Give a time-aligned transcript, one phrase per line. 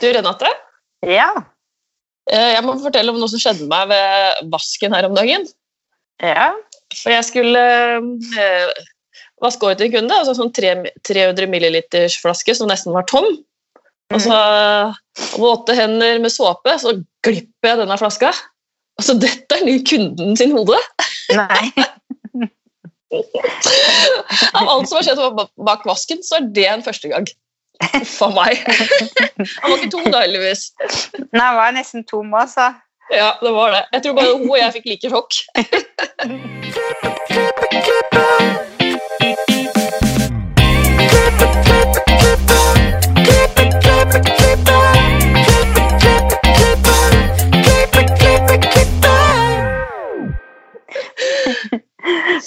[0.00, 0.48] Du, Renate?
[1.06, 1.30] Ja.
[2.30, 5.46] Eh, Jeg må fortelle om noe som skjedde meg ved vasken her om dagen.
[6.22, 6.50] Ja.
[6.96, 7.60] For jeg skulle
[8.40, 8.72] eh,
[9.44, 13.28] vaske til en kunde, altså sånn tre- 300 milliliters flaske som nesten var tom.
[14.10, 18.32] Og så med åtte hender med såpe, så glipper jeg denne flaska.
[18.98, 20.76] Og så detter den i kunden sin hode.
[21.30, 21.70] Nei.
[24.54, 25.22] Av alt som har skjedd
[25.66, 27.26] bak vasken, så er det en første gang.
[28.00, 28.60] Uff a meg.
[29.62, 30.66] Han var ikke tom da, heldigvis.
[31.32, 32.66] Nei, jeg var nesten tom òg, så
[33.10, 33.84] Ja, det var det.
[33.96, 35.32] Jeg tror bare hun og jeg fikk like sjokk.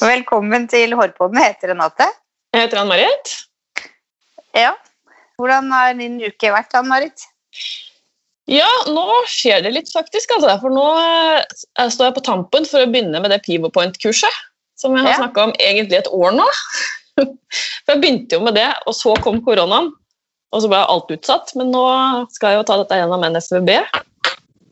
[0.03, 1.37] Velkommen til Hårpodden.
[1.41, 2.07] Heter Renate.
[2.53, 3.35] Jeg heter Ann-Marit.
[4.55, 4.71] Ja.
[5.39, 7.25] Hvordan har din uke vært, Ann-Marit?
[8.51, 10.33] Ja, nå skjer det litt, faktisk.
[10.35, 10.57] Altså.
[10.61, 14.41] For nå eh, står jeg på tampen for å begynne med det Pivopoint-kurset.
[14.79, 15.19] Som jeg har Ja.
[15.21, 16.47] snakka om egentlig et år nå.
[17.85, 19.91] For jeg begynte jo med det, og så kom koronaen.
[20.53, 21.53] Og så ble alt utsatt.
[21.55, 21.83] Men nå
[22.33, 23.69] skal jeg jo ta dette gjennom NFVB.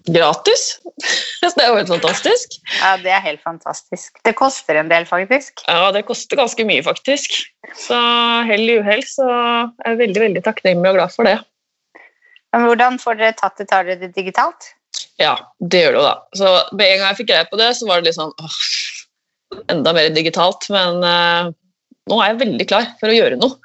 [0.10, 0.80] Gratis.
[1.42, 2.58] Det er jo helt fantastisk.
[2.80, 4.18] Ja, Det er helt fantastisk.
[4.26, 5.64] Det koster en del, faktisk.
[5.68, 7.36] Ja, det koster ganske mye, faktisk.
[7.78, 7.98] Så
[8.50, 11.38] hell i uhell, så er jeg veldig veldig takknemlig og glad for det.
[12.52, 13.70] Men hvordan får dere tatt det?
[13.72, 14.74] Tar dere det digitalt?
[15.22, 16.16] Ja, det gjør det jo da.
[16.36, 18.60] Så med en gang jeg fikk greie på det, så var det litt sånn åh,
[19.72, 20.68] enda mer digitalt.
[20.74, 21.52] Men eh,
[22.12, 23.56] nå er jeg veldig klar for å gjøre noe.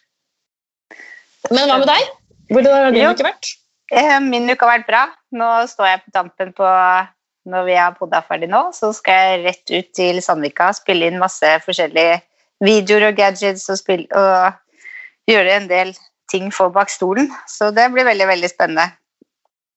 [1.54, 2.12] men hva med deg?
[2.50, 3.52] Hvordan har din uke vært?
[3.90, 5.02] Eh, Min uke har vært bra.
[5.34, 6.68] Nå står jeg på tampen på
[7.50, 11.18] Når vi har podda ferdig nå, så skal jeg rett ut til Sandvika spille inn
[11.18, 12.18] masse forskjellige
[12.60, 14.52] videoer og gadgets og, spill, og
[15.30, 15.94] gjøre en del
[16.30, 17.30] ting for bak stolen.
[17.48, 18.90] Så det blir veldig, veldig spennende.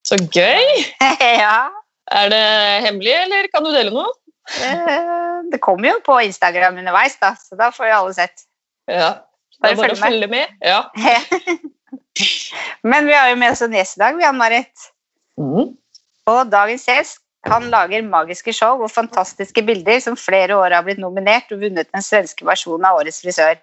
[0.03, 0.83] Så gøy!
[1.45, 1.72] ja.
[2.11, 2.44] Er det
[2.83, 4.11] hemmelig, eller kan du dele noe?
[4.59, 8.43] Eh, Det kommer jo på Instagram underveis, da, så da får jo alle sett.
[8.92, 9.14] Ja.
[9.64, 10.52] Det er bare å følge med.
[10.60, 10.83] Ja.
[12.83, 14.89] Men vi har jo med oss en gjest i dag, vi, Ann-Marit.
[15.39, 15.73] Mm.
[16.29, 21.01] Og dagens gjest han lager magiske show og fantastiske bilder som flere år har blitt
[21.01, 23.57] nominert og vunnet den svenske versjonen av Årets frisør.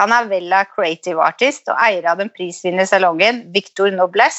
[0.00, 4.38] Han er Vella Creative Artist og eier av den prisvinnende salongen Victor Nobles.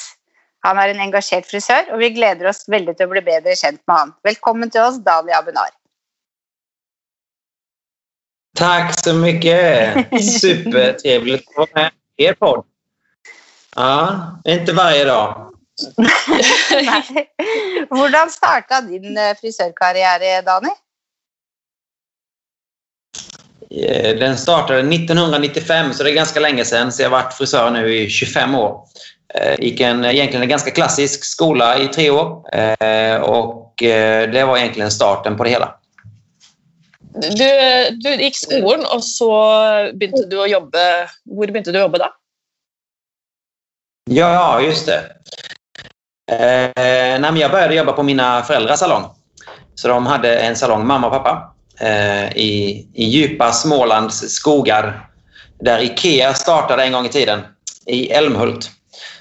[0.66, 3.82] Han er en engasjert frisør, og vi gleder oss veldig til å bli bedre kjent
[3.86, 4.14] med han.
[4.26, 5.70] Velkommen til oss, Daniel Abenar.
[8.58, 10.10] Tack så mycket!
[10.42, 12.66] Supertrevligt att vara med i er podd.
[13.78, 15.52] Ja, inte varje dag.
[15.98, 17.28] Nei.
[17.90, 20.72] Hvordan starta din eh, frisørkarriere, Dani?
[23.70, 26.92] Eh, Den startade 1995, så det är ganska länge sedan.
[26.92, 28.82] Så jag har varit frisör nu i 25 år.
[29.34, 32.44] Eh, Gick en, egentligen en ganska klassisk skola i tre år.
[33.24, 35.74] Och det var egentligen starten på det hela.
[37.22, 37.50] Du,
[38.02, 39.30] du gikk skolen, og så
[39.94, 40.82] begynte du jobbe
[41.26, 42.12] Hvor begynte du å jobbe da?
[44.10, 45.00] Ja, just det.
[46.32, 49.06] Eh, nej, men jag började jobba på mina föräldrars salong.
[49.76, 55.10] Så de hade en salong, mamma och pappa, eh, i, i djupa Smålands skogar
[55.60, 57.42] där Ikea startade en gång i tiden,
[57.86, 58.72] i Älmhult.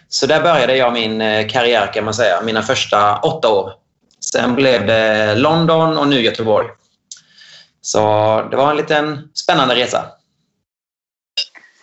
[0.08, 3.72] Så där började jag min eh, karriär kan man säga, mina första åtta år.
[4.20, 6.66] Sen blev det London och nu Göteborg.
[7.80, 7.98] Så
[8.50, 10.04] det var en liten spännande resa.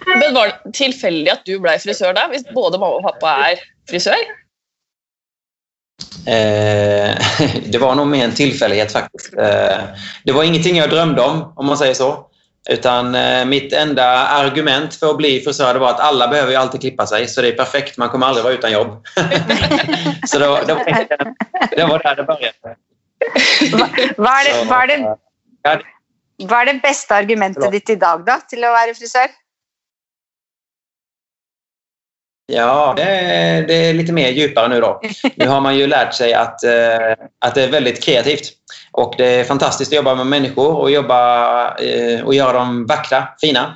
[0.08, 3.62] Men Var det tilfeldig at du ble frisør da, hvis både mamma og pappa er
[3.90, 4.24] frisør?
[6.28, 7.16] Eh,
[7.72, 9.34] det var nog mer en tillfällighet faktiskt.
[9.38, 9.81] Eh,
[10.24, 12.30] det var ingenting jag drömde om, om man säger så.
[12.69, 16.58] Utan eh, mitt enda argument för att bli frisör det var att alla behöver ju
[16.58, 17.97] alltid klippa sig, så det är perfekt.
[17.97, 19.06] Man kommer aldrig vara utan jobb.
[20.28, 20.86] så det var, det, var,
[21.75, 22.75] det var där det började.
[24.18, 24.97] Hva, er det,
[25.63, 28.96] det, det beste argumentet ditt i dag da, til å være
[32.56, 35.01] Ja, det är, det är lite mer djupare nu då.
[35.36, 37.12] Nu har man ju lärt sig att, eh,
[37.45, 38.50] att det är väldigt kreativt.
[38.92, 43.28] Och det är fantastiskt att jobba med människor och, jobba, eh, och göra dem vackra,
[43.42, 43.75] fina.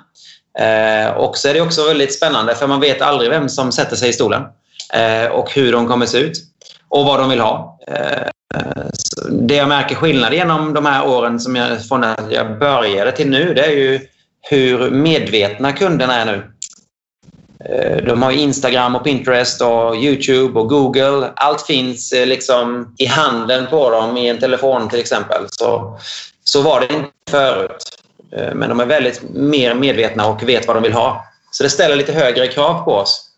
[0.59, 3.95] Eh, och så är det också väldigt spännande för man vet aldrig vem som sätter
[3.95, 4.43] sig i stolen.
[4.93, 6.37] Eh, och hur de kommer se ut.
[6.89, 7.79] Och vad de vill ha.
[7.87, 8.27] Eh,
[9.29, 13.29] det jag märker skillnad genom de här åren som jag, från att jag började till
[13.29, 13.99] nu, det är ju
[14.49, 16.43] hur medvetna kunderna är nu.
[17.65, 21.31] Eh, De har Instagram och Pinterest och Youtube och Google.
[21.35, 25.45] Allt finns eh, liksom i handen på dem i en telefon till exempel.
[25.49, 25.99] Så,
[26.43, 28.01] så var det inte förut.
[28.31, 31.23] Eh, Men de är väldigt mer medvetna och vet vad de vill ha.
[31.51, 33.29] Så det ställer lite högre krav på oss.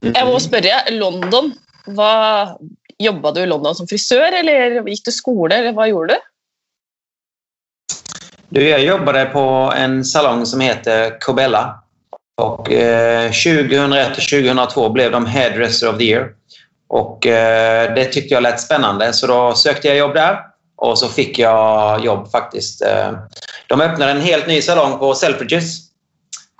[0.00, 1.52] Jag måste spørre, London.
[1.86, 2.56] Hva,
[2.98, 6.20] Jobba du i London som frisör eller gick du skola eller vad gjorde du?
[8.52, 11.82] Du, jag jobbade på en salong som heter Cobella.
[12.36, 16.28] Och, eh, 2001 och 2002 blev de Hairdresser of the Year.
[16.88, 20.38] Och, eh, det tyckte jag lät spännande, så då sökte jag jobb där.
[20.76, 22.82] Och så fick jag jobb faktiskt.
[22.82, 23.12] Eh,
[23.66, 25.78] de öppnade en helt ny salong på Selfridges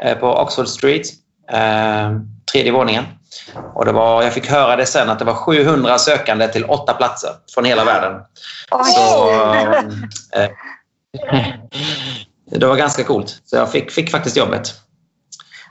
[0.03, 1.07] eh, på Oxford Street.
[1.53, 2.11] Eh,
[2.53, 3.05] tredje våningen.
[3.75, 6.95] Och det var, jag fick höra det sen att det var 700 sökande till åtta
[6.95, 8.21] platser från hela världen.
[8.95, 9.31] Så,
[12.51, 13.41] det var ganska coolt.
[13.45, 14.75] Så jag fick, fick faktiskt jobbet.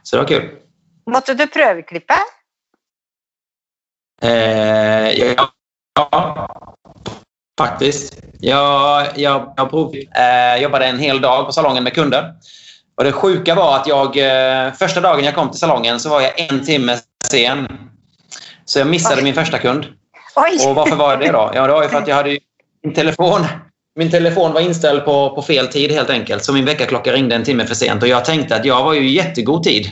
[0.03, 0.49] Så det var kul.
[1.11, 2.19] Måste du pröveklippa?
[4.21, 5.51] Eh, ja,
[5.95, 6.75] ja,
[7.59, 8.23] faktiskt.
[8.39, 12.33] Jag, jag, jag prov, eh, jobbade en hel dag på salongen med kunder.
[12.95, 16.21] Och Det sjuka var att jag, eh, första dagen jag kom till salongen så var
[16.21, 16.97] jag en timme
[17.31, 17.67] sen.
[18.65, 19.23] Så jag missade Oj.
[19.23, 19.85] min första kund.
[20.35, 20.67] Oj!
[20.67, 21.51] Och varför var jag det då?
[21.53, 22.39] Ja, det var ju för att jag hade
[22.83, 23.45] min telefon.
[23.95, 26.43] Min telefon var inställd på, på fel tid helt enkelt.
[26.43, 28.03] Så min väckarklocka ringde en timme för sent.
[28.03, 29.87] Och jag tänkte att jag var ju i jättegod tid.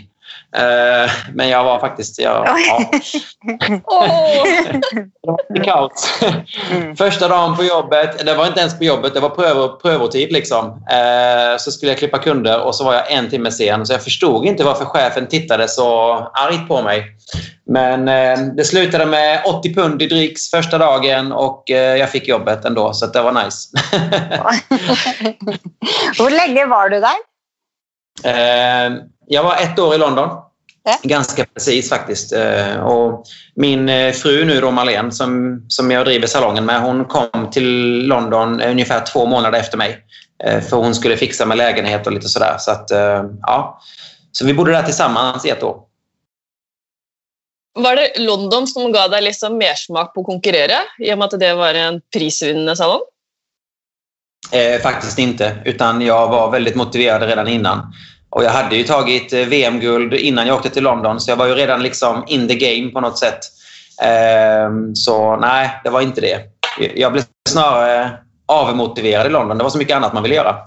[0.56, 2.20] Eh, men jag var faktiskt...
[2.20, 2.92] Jag, ja,
[5.50, 6.22] det var kaos.
[6.72, 6.96] Mm.
[6.96, 10.32] Första dagen på jobbet, det var inte ens på jobbet, det var prövo, prövotid.
[10.32, 10.66] Liksom.
[10.66, 13.86] Eh, så skulle jag klippa kunder och så var jag en timme sen.
[13.86, 17.06] Så jag förstod inte varför chefen tittade så argt på mig.
[17.66, 22.66] Men eh, det slutade med 80 pund i dricks första dagen och jag fick jobbet
[22.66, 22.94] ändå.
[22.94, 23.70] Så det var nice.
[26.18, 27.18] Hur länge var du där?
[29.28, 30.30] Eh, jag var ett år i London.
[30.84, 30.98] Ja.
[31.04, 32.34] Ganska precis faktiskt.
[32.34, 33.26] Eh, och
[33.56, 38.00] min eh, fru nu då, Marlene, som, som jag driver salongen med, hon kom till
[38.08, 40.06] London ungefär två månader efter mig.
[40.44, 42.56] Eh, för hon skulle fixa med lägenhet och lite sådär.
[42.60, 43.82] Så, att, eh, ja.
[44.32, 45.82] så vi bodde där tillsammans i ett år.
[47.74, 51.40] Var det London som gav dig liksom mersmak på att konkurrera i och med att
[51.40, 53.02] det var en prisvinnande salong?
[54.52, 57.94] Eh, faktiskt inte, utan jag var väldigt motiverad redan innan.
[58.30, 61.48] Och jag hade ju tagit eh, VM-guld innan jag åkte till London, så jag var
[61.48, 63.40] ju redan liksom in the game på något sätt.
[64.02, 66.42] Eh, så nej, det var inte det.
[66.96, 68.12] Jag blev snarare
[68.48, 69.58] avmotiverad i London.
[69.58, 70.56] Det var så mycket annat man ville göra.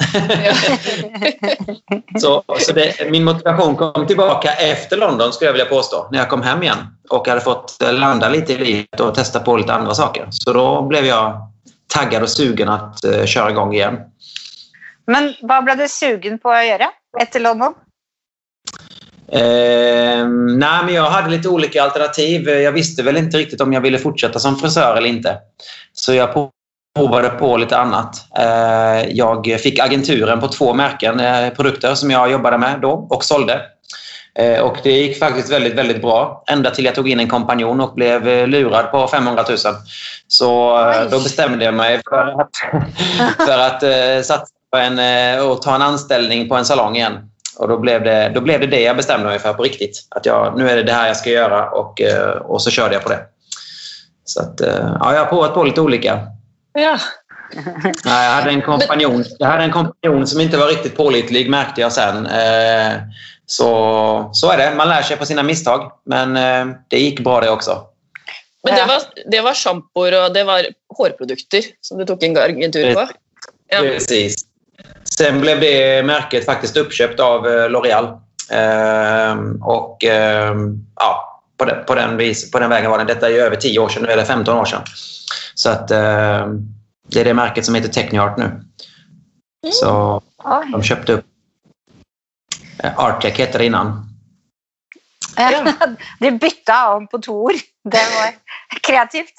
[2.20, 6.28] så så det, min motivation kom tillbaka efter London, skulle jag vilja påstå, när jag
[6.28, 6.78] kom hem igen
[7.10, 10.28] och hade fått eh, landa lite i livet och testa på lite andra saker.
[10.30, 11.48] Så då blev jag
[11.94, 13.98] taggad och sugen att eh, köra igång igen.
[15.10, 16.86] Men vad blev du sugen på att göra
[17.20, 17.74] efter London?
[19.32, 20.28] Eh,
[20.58, 22.48] nej, men jag hade lite olika alternativ.
[22.48, 25.38] Jag visste väl inte riktigt om jag ville fortsätta som frisör eller inte.
[25.92, 26.50] Så jag
[26.96, 28.16] provade på lite annat.
[28.38, 33.24] Eh, jag fick agenturen på två märken, eh, produkter som jag jobbade med då och
[33.24, 33.60] sålde.
[34.38, 36.44] Eh, och det gick faktiskt väldigt, väldigt bra.
[36.46, 39.58] Ända till jag tog in en kompanjon och blev eh, lurad på 500 000.
[40.28, 42.50] Så eh, då bestämde jag mig för att,
[43.46, 47.18] för att satsa en, eh, och ta en anställning på en salong igen.
[47.56, 50.06] Och då blev, det, då blev det det jag bestämde mig för på riktigt.
[50.08, 52.94] Att jag, nu är det det här jag ska göra och, eh, och så körde
[52.94, 53.20] jag på det.
[54.24, 56.26] Så att, eh, ja, jag har provat på lite olika.
[56.72, 56.98] Ja.
[58.04, 61.80] Nej, Jag hade en kompanjon, jag hade en kompanjon som inte var riktigt pålitlig märkte
[61.80, 62.28] jag sen.
[63.46, 64.74] Så, så är det.
[64.76, 65.92] Man lär sig på sina misstag.
[66.04, 66.34] Men
[66.88, 67.86] det gick bra det också.
[68.64, 70.66] Men det var, det var schampoer och det var
[70.96, 73.08] hårprodukter som du tog en agentur på?
[73.68, 73.78] Ja.
[73.78, 74.39] Precis.
[75.14, 78.20] Sen blev det märket faktiskt uppköpt av eh, L'Oreal.
[78.50, 83.04] Ehm, och ehm, ja, på den, på, den vis, på den vägen var det.
[83.04, 84.82] Detta är ju över 10 år sedan, eller 15 år sedan.
[85.54, 86.58] Så att ehm,
[87.06, 88.60] det är det märket som heter Techniart nu.
[89.72, 90.68] Så Oj.
[90.72, 91.24] de köpte upp
[92.78, 94.06] eh, Artec hette det innan.
[95.36, 95.72] Ja.
[96.20, 97.54] De bytte om på två ord.
[97.84, 98.34] Det var
[98.82, 99.34] kreativt.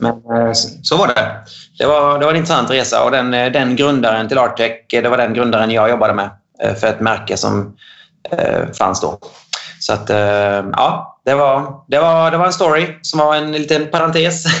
[0.00, 0.52] Men eh,
[0.82, 1.30] så var det.
[1.78, 5.02] Det var, det var en intressant resa och den, eh, den grundaren till Artec, eh,
[5.02, 6.30] det var den grundaren jag jobbade med
[6.80, 7.76] för ett märke som
[8.78, 9.18] fanns då.
[9.80, 10.08] Så att,
[10.72, 14.44] ja, det var, det, var, det var en story som var en liten parentes.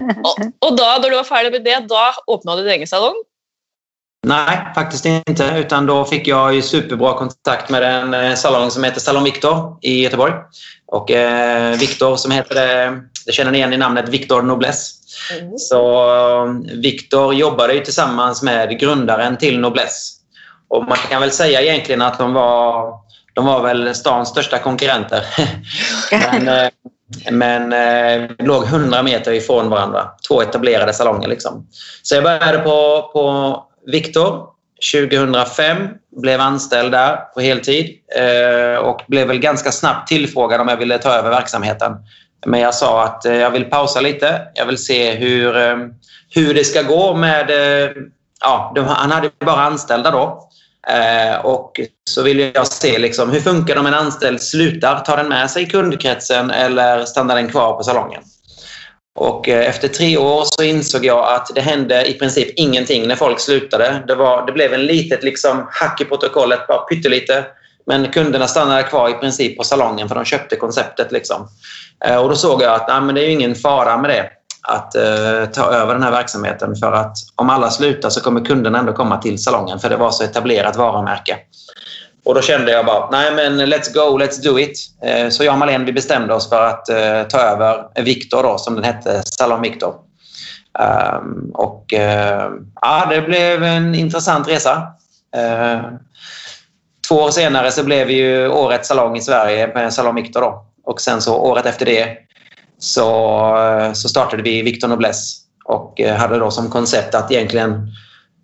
[0.24, 3.14] Och, och då, när du var färdig med det, då öppnade du din egen salong?
[4.26, 5.54] Nej, faktiskt inte.
[5.56, 9.78] Utan då fick jag ju superbra kontakt med en eh, salong som heter Salon Victor
[9.82, 10.32] i Göteborg.
[10.86, 14.92] Och eh, Victor som heter det, det känner ni igen i namnet Victor Noblesse.
[15.40, 15.58] Mm.
[15.58, 16.10] Så
[16.44, 20.12] eh, Victor jobbade ju tillsammans med grundaren till Noblesse.
[20.68, 22.94] Och man kan väl säga egentligen att de var,
[23.34, 25.24] de var väl stans största konkurrenter.
[26.32, 26.70] men eh,
[27.30, 30.08] men eh, låg 100 meter ifrån varandra.
[30.28, 31.28] Två etablerade salonger.
[31.28, 31.66] Liksom.
[32.02, 34.46] Så jag började på, på Viktor
[34.92, 35.88] 2005.
[36.16, 40.98] Blev anställd där på heltid eh, och blev väl ganska snabbt tillfrågad om jag ville
[40.98, 41.92] ta över verksamheten.
[42.46, 44.42] Men jag sa att eh, jag vill pausa lite.
[44.54, 45.76] Jag vill se hur, eh,
[46.34, 47.50] hur det ska gå med...
[48.42, 50.48] Ja, han hade bara anställda då.
[51.42, 55.00] Och så ville jag se liksom, hur funkar det om en anställd slutar.
[55.00, 58.22] Tar den med sig kundkretsen eller stannar den kvar på salongen?
[59.14, 63.16] Och eh, efter tre år så insåg jag att det hände i princip ingenting när
[63.16, 64.04] folk slutade.
[64.06, 67.44] Det, var, det blev en litet liksom, hack i protokollet, bara pyttelite.
[67.86, 71.12] Men kunderna stannade kvar i princip på salongen för de köpte konceptet.
[71.12, 71.48] Liksom.
[72.04, 74.30] Eh, och då såg jag att nej, men det är ingen fara med det
[74.62, 78.78] att uh, ta över den här verksamheten för att om alla slutar så kommer kunderna
[78.78, 81.36] ändå komma till salongen för det var så etablerat varumärke.
[82.24, 84.78] Och då kände jag bara, nej men let's go, let's do it.
[85.02, 88.58] Eh, så jag och Malin, vi bestämde oss för att eh, ta över Victor då,
[88.58, 89.94] som den hette, Salon Victor.
[90.78, 92.50] Ehm, och eh,
[92.80, 94.86] ja, det blev en intressant resa.
[95.36, 95.84] Ehm,
[97.08, 100.66] två år senare så blev vi ju årets salong i Sverige med Salon Victor då.
[100.84, 102.16] Och sen så året efter det
[102.78, 107.88] så, så startade vi Victor Nobles och hade då som koncept att egentligen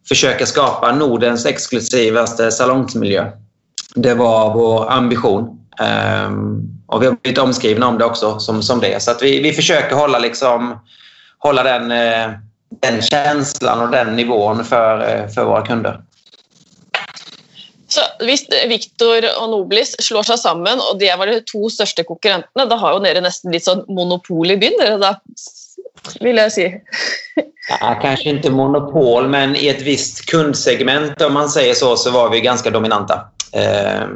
[0.08, 3.32] försöka skapa Nordens exklusivaste salongsmiljö.
[3.96, 5.58] Det var vår ambition.
[5.80, 9.02] Um, och vi har blivit omskrivna om det också som, som det.
[9.02, 10.80] Så att vi, vi försöker hålla, liksom,
[11.38, 12.30] hålla den, eh,
[12.82, 16.00] den känslan och den nivån för, eh, för våra kunder.
[17.88, 22.66] Så Hvis Victor og Noblis slår seg sammen, og det var de to største konkurrentene,
[22.68, 25.14] da har jo dere nesten litt sånn monopol i byen, dere da,
[26.20, 26.80] vill jag säga.
[27.80, 32.30] Ja, kanske inte monopol, men i ett visst kundsegment om man säger så, så var
[32.30, 33.20] vi ganska dominanta.
[33.56, 34.08] Eh,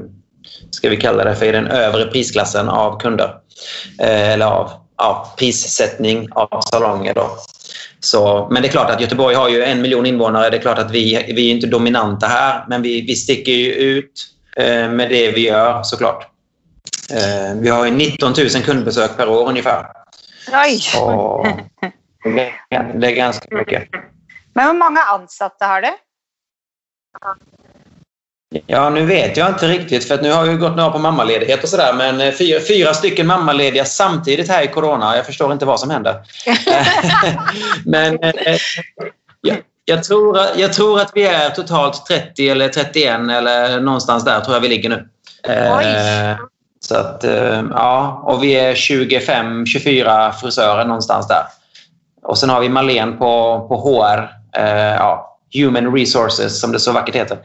[0.71, 3.35] ska vi kalla det för i den övre prisklassen av kunder.
[4.01, 7.15] Eh, eller av ja, prissättning av salonger.
[7.15, 7.37] Då.
[8.01, 10.51] Så, men det är klart att Göteborg har ju en miljon invånare.
[10.51, 13.73] Det är klart att vi, vi är inte dominanta här, men vi, vi sticker ju
[13.73, 16.27] ut eh, med det vi gör såklart.
[17.11, 19.87] Eh, vi har 19 000 kundbesök per år ungefär.
[20.53, 20.81] Oj!
[21.01, 21.47] Och
[23.01, 23.89] det är ganska mycket.
[24.55, 25.89] Men hur många anställda har du?
[28.67, 31.69] Ja, nu vet jag inte riktigt för nu har jag gått några på mammaledighet och
[31.69, 31.93] sådär.
[31.93, 35.17] Men eh, fyra, fyra stycken mammalediga samtidigt här i Corona.
[35.17, 36.17] Jag förstår inte vad som händer.
[37.85, 38.57] men eh,
[39.41, 44.41] jag, jag, tror, jag tror att vi är totalt 30 eller 31 eller någonstans där
[44.41, 45.09] tror jag vi ligger nu.
[45.49, 46.37] Oj.
[46.81, 47.25] Så att,
[47.71, 51.43] ja, och vi är 25-24 frisörer någonstans där.
[52.23, 54.31] Och sen har vi Malen på, på HR.
[54.99, 57.39] Ja, Human Resources som det så vackert heter.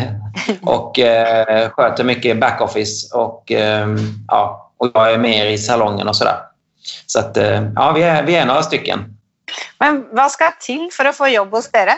[0.62, 3.88] och eh, sköter mycket backoffice och, eh,
[4.28, 6.36] ja, och jag är med i salongen och sådär.
[7.06, 9.16] Så att, eh, ja, vi är, vi är några stycken.
[9.78, 11.88] Men vad ska till för att få jobb hos er?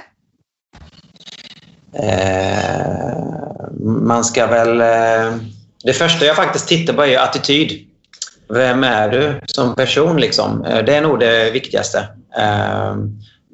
[1.93, 3.13] Eh,
[3.81, 4.81] man ska väl...
[4.81, 5.37] Eh,
[5.85, 7.89] det första jag faktiskt tittar på är attityd.
[8.49, 10.21] Vem är du som person?
[10.21, 10.65] Liksom?
[10.65, 12.09] Eh, det är nog det viktigaste.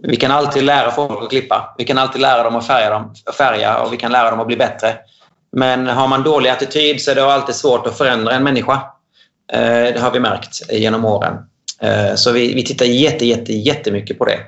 [0.03, 1.75] Vi kan alltid lära folk att klippa.
[1.79, 4.47] Vi kan alltid lära dem att färga, dem, färga och vi kan lära dem att
[4.47, 4.95] bli bättre.
[5.53, 8.81] Men har man dålig attityd så är det alltid svårt att förändra en människa.
[9.53, 11.35] Eh, det har vi märkt genom åren.
[11.83, 14.39] Eh, så vi, vi tittar jätte, jätte, jättemycket på det.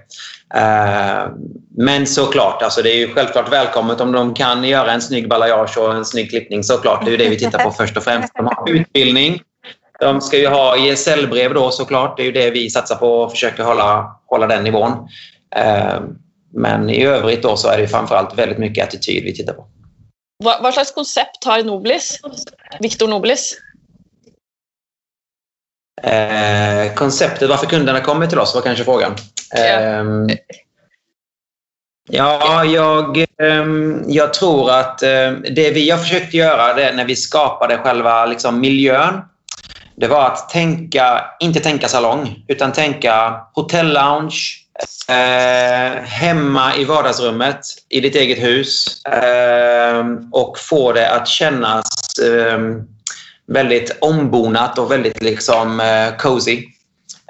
[0.54, 1.28] Eh,
[1.76, 5.78] men såklart, alltså det är ju självklart välkommet om de kan göra en snygg balayage
[5.78, 6.64] och en snygg klippning.
[6.64, 8.34] Såklart, det är ju det vi tittar på först och främst.
[8.34, 9.42] De har utbildning.
[10.00, 12.16] De ska ju ha ISL-brev då såklart.
[12.16, 15.08] Det är ju det vi satsar på och försöker hålla, hålla den nivån.
[15.56, 16.18] Ehm,
[16.52, 19.66] men i övrigt då så är det framförallt väldigt mycket attityd vi tittar på.
[20.44, 22.20] Vad, vad slags koncept har Noblis?
[22.80, 23.58] Victor Noblis?
[26.02, 29.12] Eh, konceptet, varför kunderna kommer till oss var kanske frågan.
[29.56, 30.04] Eh,
[32.10, 33.66] ja, jag, eh,
[34.06, 38.60] jag tror att ehm, det vi har försökt göra det när vi skapade själva liksom,
[38.60, 39.22] miljön
[40.00, 44.38] det var att tänka, inte tänka salong, utan tänka hotell-lounge,
[45.08, 52.58] Eh, hemma i vardagsrummet i ditt eget hus eh, och få det att kännas eh,
[53.46, 56.64] väldigt ombonat och väldigt liksom eh, cozy.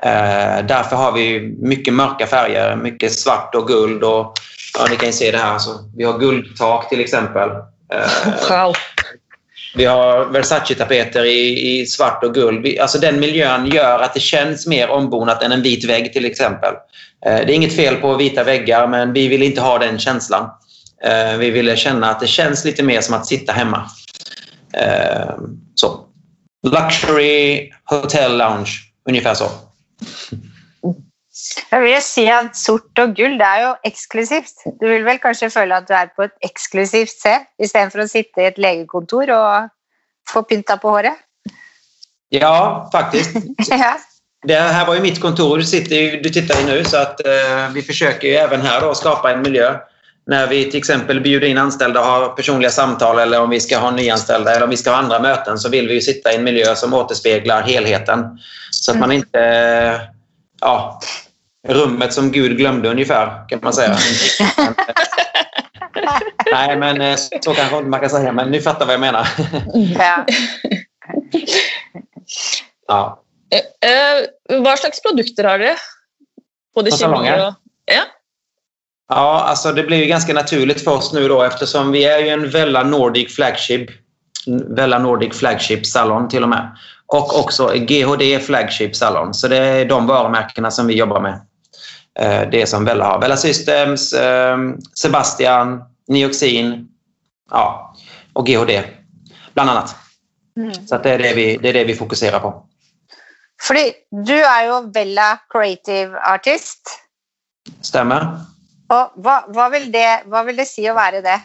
[0.02, 4.04] Eh, därför har vi mycket mörka färger, mycket svart och guld.
[4.04, 4.34] Och,
[4.78, 5.58] ja, ni kan se det här.
[5.58, 7.48] Så vi har guldtak till exempel.
[7.92, 8.74] Eh, wow.
[9.74, 12.62] Vi har Versace-tapeter i, i, svart och guld.
[12.62, 16.24] Vi, alltså den miljön gör att det känns mer ombonat än en vit vägg till
[16.24, 16.74] exempel.
[17.26, 20.50] Eh, det är inget fel på vita väggar, men vi vill inte ha den känslan.
[21.04, 23.90] Eh, vi ville känna att det känns lite mer som att sitta hemma.
[24.72, 25.34] Eh,
[25.74, 26.00] så.
[26.66, 28.70] Luxury Hotel Lounge,
[29.08, 29.50] ungefär så.
[31.70, 34.66] Jeg vil si at Sort og gull det er jo eksklusivt.
[34.80, 38.42] Du vil vel kanskje føle at du er på et eksklusivt sted, istedenfor å sitte
[38.42, 39.70] i et legekontor og
[40.30, 41.18] få pynta på håret?
[42.30, 43.36] Ja, faktiskt.
[43.70, 43.96] ja.
[44.46, 47.68] Det här var ju mitt kontor du, sitter, du tittar i nu så att eh,
[47.74, 49.74] vi försöker ju även här då skapa en miljö
[50.26, 53.78] när vi till exempel bjuder in anställda och har personliga samtal eller om vi ska
[53.78, 56.36] ha nyanställda eller om vi ska ha andra möten så vill vi ju sitta i
[56.36, 58.38] en miljö som återspeglar helheten.
[58.70, 60.00] Så att man inte...
[60.60, 61.00] Ja,
[61.68, 63.96] rummet som Gud glömde ungefär kan man säga.
[66.52, 69.28] Nej, men eh, så kanske inte man kan säga, men ni fattar vad jag menar.
[69.98, 70.24] ja.
[72.88, 73.22] Ja.
[73.80, 75.58] Eh, Hva slags produkter har?
[76.74, 77.46] Både På salonger?
[77.46, 78.02] og Ja.
[79.08, 82.28] Ja, alltså det blir ju ganska naturligt för oss nu då eftersom vi är ju
[82.28, 83.90] en Vella Nordic Flagship
[84.76, 86.76] Vella Nordic Flagship Salon till och med.
[87.06, 89.34] Och också GHD Flagship Salon.
[89.34, 91.40] Så det är de varumärkena som vi jobbar med.
[92.20, 93.20] Eh, Det som Vella har.
[93.20, 94.58] Vella Systems, eh,
[94.94, 96.88] Sebastian, Nioxin
[97.50, 97.94] ja,
[98.32, 98.82] och GHD
[99.54, 99.96] bland annat.
[100.56, 100.86] Mm.
[100.86, 102.66] Så att det, är det, vi, det är det vi fokuserar på.
[103.62, 106.80] Fordi du er jo Vella Creative Artist.
[107.80, 108.40] Stämmer?
[108.90, 111.36] Og hva, hva, vil det, hva vil det si å være det?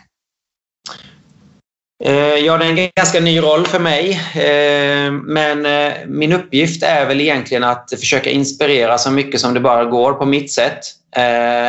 [2.04, 4.12] Eh, ja, det är en ganska ny roll för mig.
[4.36, 9.60] Eh, men eh, min uppgift är väl egentligen att försöka inspirera så mycket som det
[9.60, 10.80] bara går på mitt sätt.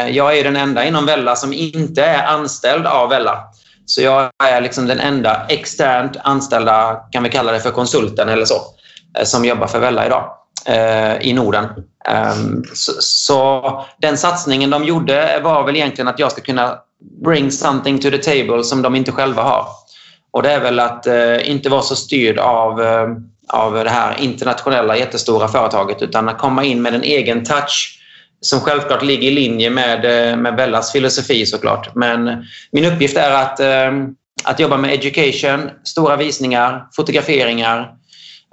[0.08, 3.44] Jag är den enda inom Vella som inte är anställd av Vella.
[3.86, 8.44] Så jag är liksom den enda externt anställda, kan vi kalla det för konsulten eller
[8.44, 8.54] så,
[9.24, 10.32] som jobbar för Vella idag
[11.20, 11.64] i Norden.
[12.08, 16.78] Ehm, så, så den satsningen de gjorde var väl egentligen att jag ska kunna
[17.24, 19.66] bring something to the table som de inte själva har.
[20.36, 23.06] Och det är väl att eh, inte vara så styrd av, eh,
[23.48, 28.00] av det här internationella jättestora företaget utan att komma in med en egen touch
[28.40, 31.94] som självklart ligger i linje med, eh, med Bellas filosofi såklart.
[31.94, 33.92] Men min uppgift är att, eh,
[34.44, 37.92] att jobba med education, stora visningar, fotograferingar,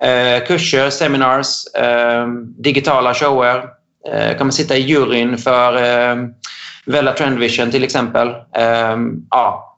[0.04, 3.64] eh, kurser, seminars, eh, digitala shower.
[4.12, 6.16] Eh, jag kommer sitta i juryn för eh,
[6.86, 8.28] Vella Trendvision till exempel.
[8.56, 8.98] Eh,
[9.30, 9.73] ja,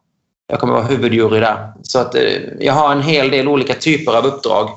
[0.47, 1.73] jag kommer vara huvudjury där.
[1.83, 2.23] Så att, eh,
[2.59, 4.69] jag har en hel del olika typer av uppdrag.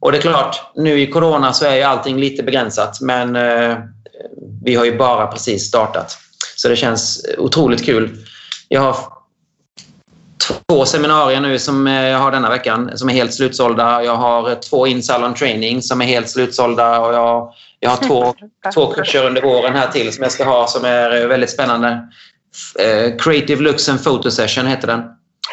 [0.00, 3.76] Och det är klart, nu i corona så är ju allting lite begränsat men eh,
[4.64, 6.18] vi har ju bara precis startat.
[6.56, 8.10] Så det känns otroligt kul.
[8.68, 8.96] Jag har
[10.68, 14.04] två seminarier nu som eh, jag har denna veckan som är helt slutsålda.
[14.04, 18.34] Jag har två in-salon training som är helt slutsålda och jag, jag har två,
[18.74, 22.08] två kurser under våren här till som jag ska ha som är väldigt spännande.
[22.78, 25.02] Eh, Creative Looks and Photo Session heter den.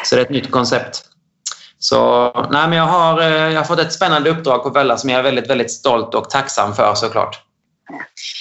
[0.04, 1.04] Så det är ett nytt koncept.
[1.78, 5.10] Så nej, men jag har, eh, jag har fått ett spännande uppdrag på Vella som
[5.10, 7.42] jag är väldigt, väldigt stolt och tacksam för såklart.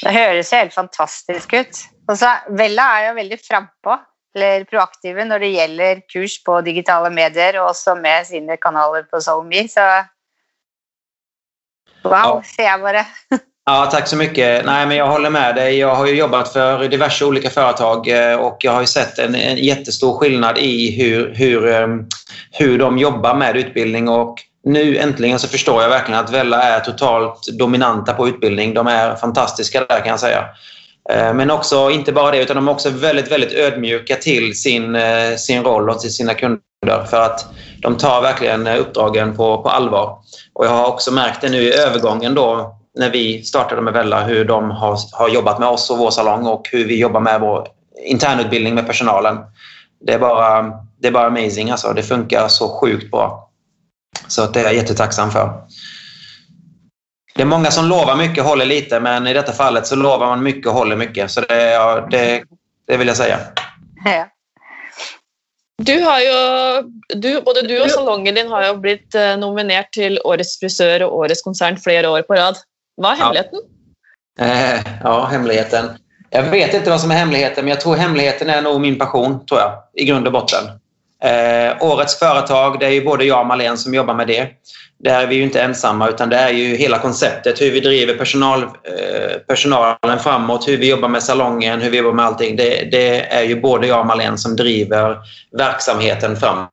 [0.04, 1.78] Det jo helt fantastisk ut.
[2.08, 3.97] Og så Vella er jo veldig frampå,
[4.36, 9.21] eller proaktive, når det gjelder kurs på digitale medier, og også med sine kanaler på
[9.21, 9.67] SoMe.
[9.69, 9.86] Så
[12.04, 12.41] wow, Ja.
[12.45, 13.06] sier jeg bare.
[13.65, 14.65] Ja, tack så mycket.
[14.65, 15.78] Nej, men jag håller med dig.
[15.78, 19.36] Jag har ju jobbat för diverse olika företag eh, och jag har ju sett en,
[19.36, 22.06] en jättestor skillnad i hur, hur, ehm,
[22.52, 24.10] hur de jobbar med utbildning.
[24.10, 28.74] Och nu äntligen så förstår jag verkligen att Vella är totalt dominanta på utbildning.
[28.74, 30.45] De är fantastiska där kan jag säga.
[31.10, 34.95] Eh, men också, inte bara det, utan de är också väldigt, väldigt ödmjuka till sin,
[34.95, 37.06] eh, sin roll och till sina kunder.
[37.10, 37.45] För att
[37.82, 40.17] de tar verkligen uppdragen på, på allvar.
[40.54, 44.23] Och jag har också märkt det nu i övergången då när vi startade med Vella
[44.23, 47.41] hur de har, har jobbat med oss och vår salong och hur vi jobbar med
[47.41, 47.67] vår
[48.06, 49.38] internutbildning med personalen.
[50.06, 51.69] Det är bara, det är bara amazing.
[51.69, 51.93] Alltså.
[51.93, 53.49] Det funkar så sjukt bra.
[54.27, 55.54] Så att det är jag jättetacksam för.
[57.36, 60.27] Det är många som lovar mycket och håller lite men i detta fallet så lovar
[60.27, 61.32] man mycket och håller mycket.
[61.32, 62.43] Så det, ja, det,
[62.88, 63.39] det vill jag säga.
[64.06, 64.27] Ja.
[65.77, 66.34] Du har jo,
[67.15, 71.23] du, både du og salongen din har jo blitt eh, nominert til Årets frisør og
[71.23, 72.60] Årets konsern flere år på rad.
[72.97, 73.23] Hva er Ja.
[73.25, 73.60] hemmeligheten?
[74.39, 75.86] Eh, ja, hemligheten.
[76.30, 79.45] Jag vet inte vad som är hemligheten, men jag tror hemligheten är nog min passion,
[79.45, 80.63] tror jag, i grund och botten.
[81.23, 84.47] Eh, årets företag, det är ju både jag och Malene som jobbar med det.
[85.04, 88.13] Där är vi ju inte ensamma, utan det är ju hela konceptet, hur vi driver
[88.13, 92.56] personal, eh, personalen framåt, hur vi jobbar med salongen, hur vi jobbar med allting.
[92.56, 95.17] Det, det är ju både jag och Malene som driver
[95.58, 96.69] verksamheten framåt.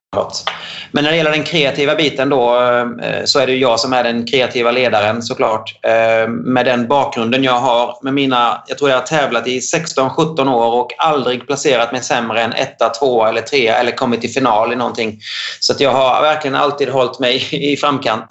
[0.92, 2.61] Men när det gäller den kreativa biten då
[3.03, 5.79] eh, så är det jag som är den kreativa ledaren såklart.
[5.83, 7.99] Eh, med den bakgrunden jag har.
[8.03, 12.42] Med mina, jag tror jag har tävlat i 16-17 år och aldrig placerat mig sämre
[12.42, 15.21] än etta, tvåa eller trea eller kommit till final i någonting.
[15.61, 18.27] Så att jag har verkligen alltid hållit mig i framkant.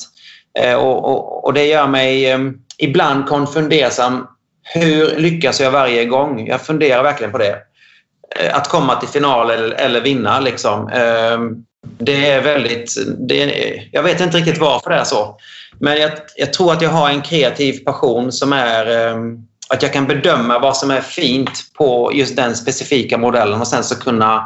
[0.60, 2.38] Eh, och, och, och det gör mig
[2.78, 4.28] ibland konfundersam
[4.74, 6.48] hur lyckas jag varje gång?
[6.48, 7.56] Jag funderar verkligen på det.
[8.36, 10.40] Eh, att komma till final eller, eller vinna.
[10.40, 10.88] Liksom.
[10.88, 11.56] Ehm,
[11.98, 12.96] det är väldigt...
[13.28, 15.38] Det är, jag vet inte riktigt varför det är så.
[15.80, 19.38] Men jag, jag, tror att jag har en kreativ passion som är ehm,
[19.70, 23.84] att jag kan bedöma vad som är fint på just den specifika modellen och sen
[23.84, 24.46] så kunna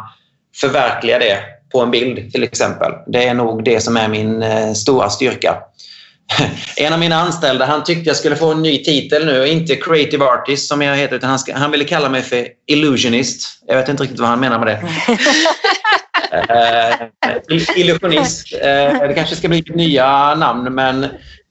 [0.55, 1.39] förverkliga det
[1.71, 2.91] på en bild till exempel.
[3.07, 5.57] Det är nog det som är min eh, stora styrka.
[6.77, 9.47] En av mina anställda han tyckte jag skulle få en ny titel nu.
[9.47, 13.63] Inte creative artist som jag heter utan han, ska, han ville kalla mig för illusionist.
[13.67, 14.81] Jag vet inte riktigt vad han menar med det.
[17.49, 18.53] uh, illusionist.
[18.53, 18.59] Uh,
[19.07, 21.07] det kanske ska bli nya namn men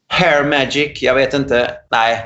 [0.09, 1.71] hair magic, jag vet inte.
[1.91, 2.25] Nej,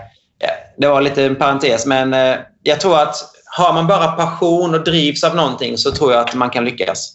[0.79, 3.17] det var lite en parentes men uh, jag tror att
[3.57, 7.11] har man bara passion och drivs av någonting så tror jag att man kan lyckas.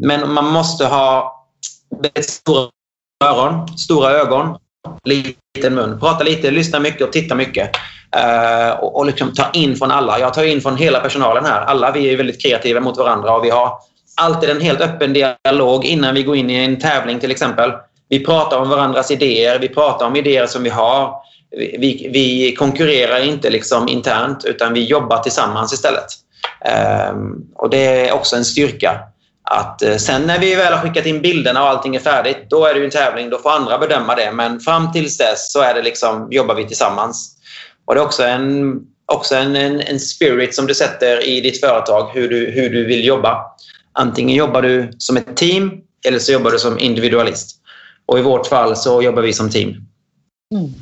[0.00, 1.32] Men man måste ha
[2.20, 2.70] stora
[3.24, 4.58] öron, stora ögon,
[5.04, 6.00] liten mun.
[6.00, 7.70] Prata lite, lyssna mycket och titta mycket.
[8.16, 10.18] Uh, och, och liksom ta in från alla.
[10.18, 11.60] Jag tar in från hela personalen här.
[11.60, 13.78] Alla vi är väldigt kreativa mot varandra och vi har
[14.20, 17.72] alltid en helt öppen dialog innan vi går in i en tävling till exempel.
[18.08, 21.14] Vi pratar om varandras idéer, vi pratar om idéer som vi har.
[21.50, 26.06] Vi, vi konkurrerar inte liksom internt utan vi jobbar tillsammans istället.
[27.10, 29.00] Um, och Det är också en styrka.
[29.50, 32.64] Att, eh, sen när vi väl har skickat in bilderna och allting är färdigt, då
[32.64, 33.30] är det en tävling.
[33.30, 34.32] Då får andra bedöma det.
[34.32, 37.36] Men fram tills dess så är det liksom, jobbar vi tillsammans.
[37.84, 38.80] Och det är också en,
[39.12, 42.84] också en, en, en spirit som du sätter i ditt företag, hur du, hur du
[42.84, 43.42] vill jobba.
[43.92, 45.70] Antingen jobbar du som ett team
[46.06, 47.56] eller så jobbar du som individualist.
[48.06, 49.68] Och i vårt fall så jobbar vi som team.
[50.54, 50.74] Mm.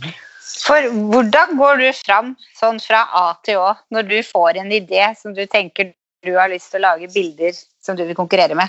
[0.67, 5.15] For hvordan går du fram sånn fra A till Å när du får en idé
[5.17, 5.93] som du tänker
[6.25, 7.53] du har lust att laga bilder
[7.87, 8.69] som du vill konkurrera med?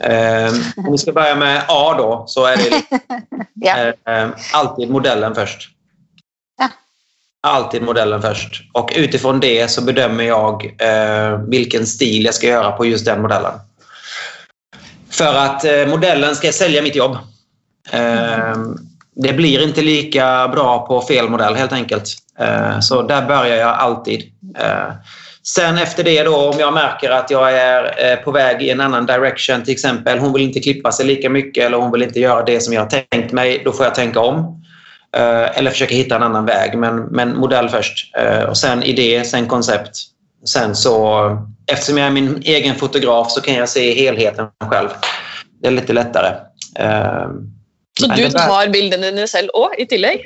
[0.00, 2.82] Um, om vi ska börja med A då, så är det
[4.04, 4.24] ja.
[4.24, 5.68] um, alltid modellen först.
[6.58, 6.68] Ja.
[7.42, 8.62] Alltid modellen först.
[8.72, 13.22] Och utifrån det så bedömer jag uh, vilken stil jag ska göra på just den
[13.22, 13.52] modellen.
[15.10, 17.18] För att uh, modellen ska sälja mitt jobb.
[17.94, 18.56] Uh,
[19.14, 22.08] det blir inte lika bra på fel modell helt enkelt.
[22.80, 24.32] Så där börjar jag alltid.
[25.42, 28.80] Sen efter det då, om jag märker att jag är eh, på väg i en
[28.80, 32.20] annan direction, till exempel hon vill inte klippa sig lika mycket eller hon vill inte
[32.20, 34.64] göra det som jag har tänkt mig, då får jag tänka om.
[35.16, 38.16] Eh, eller försöka hitta en annan väg, men, men modell först.
[38.16, 39.90] Eh, och sen idé, sen koncept.
[40.44, 41.30] Sen så,
[41.72, 44.88] eftersom jag är min egen fotograf så kan jag se helheten själv.
[45.60, 46.34] Det är lite lättare.
[48.00, 50.20] Så du tar bilderna själv också i tillägg?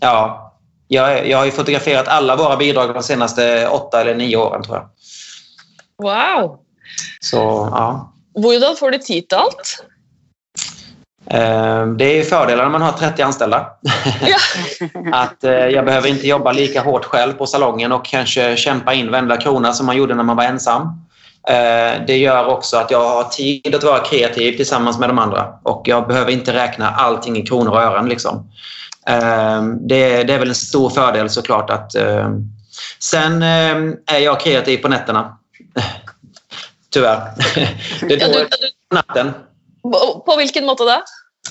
[0.00, 0.45] Ja,
[0.88, 4.88] jag, jag har fotograferat alla våra bidrag de senaste åtta eller nio åren tror jag.
[6.02, 6.58] Wow!
[7.20, 7.36] Så,
[7.72, 8.12] ja.
[8.34, 9.84] Hur får du tid till allt?
[11.30, 13.66] Ehm, det är fördelar när man har 30 anställda.
[14.26, 14.36] Ja.
[15.12, 19.10] att eh, jag behöver inte jobba lika hårt själv på salongen och kanske kämpa in
[19.10, 21.06] varenda krona som man gjorde när man var ensam.
[21.48, 25.48] Ehm, det gör också att jag har tid att vara kreativ tillsammans med de andra
[25.62, 28.08] och jag behöver inte räkna allting i kronor och ören.
[28.08, 28.50] Liksom.
[29.06, 31.70] Ehm, det, det, är väl en stor fördel såklart.
[31.70, 32.44] att ehm,
[32.98, 35.38] Sen ehm, är jag kreativ på nätterna.
[36.90, 37.20] Tyvärr.
[38.08, 38.48] Det är då
[38.88, 39.32] på natten.
[40.26, 41.02] På vilken måte då?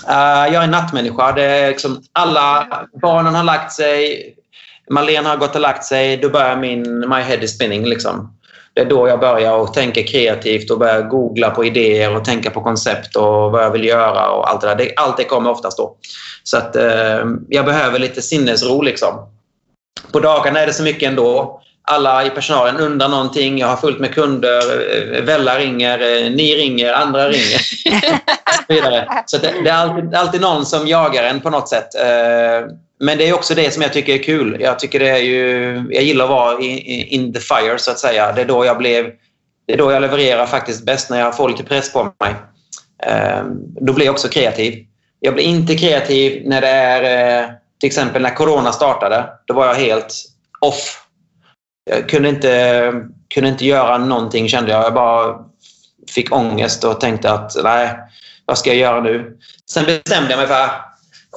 [0.07, 1.31] jag är en nattmänniska.
[1.31, 2.67] Det är liksom alla
[3.01, 4.35] barnen har lagt sig.
[4.89, 6.17] Marlene har gått och lagt sig.
[6.17, 7.85] Då börjar min My head is spinning.
[7.85, 8.34] Liksom.
[8.75, 12.49] Det är då jag börjar och tänka kreativt och börjar googla på idéer och tänka
[12.49, 14.91] på koncept och vad jag vill göra och allt det där.
[14.95, 15.95] allt det kommer oftast då.
[16.43, 19.29] Så att eh, jag behöver lite sinnesro liksom.
[20.11, 21.61] På dagarna är det så mycket ändå.
[21.87, 23.57] Alla i personalen undrar någonting.
[23.57, 24.61] Jag har fullt med kunder.
[25.17, 27.61] Eh, Vella ringer, eh, ni ringer, andra ringer.
[29.25, 31.95] så det, det, är alltid, alltid någon som jagar en på något sätt.
[31.95, 32.67] Eh,
[32.99, 34.57] men det är också det som jag tycker är kul.
[34.59, 38.31] Jag, tycker det är ju, jag gillar att vara in the fire så att säga.
[38.31, 39.11] Det är då jag blev
[39.67, 42.35] det är då jag levererar faktiskt bäst, när jag får lite press på mig.
[43.03, 43.47] Ehm,
[43.81, 44.85] då blir jag också kreativ.
[45.19, 49.29] Jag blir inte kreativ när det är eh, till exempel när corona startade.
[49.45, 50.15] Då var jag helt
[50.59, 51.01] off.
[51.89, 52.93] Jag kunde inte,
[53.33, 54.83] kunde inte göra någonting kände jag.
[54.83, 55.35] Jag bara
[56.09, 57.89] fick ångest och tänkte att nej,
[58.45, 59.37] vad ska jag göra nu?
[59.69, 60.69] Sen bestämde jag mig för